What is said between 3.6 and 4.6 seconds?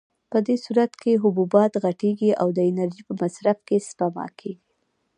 کې سپما کېږي.